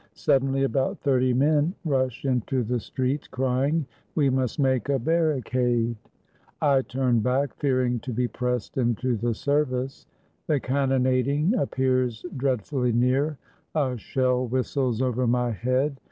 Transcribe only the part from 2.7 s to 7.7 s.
streets, crying, "We must make a barricade." I turn back,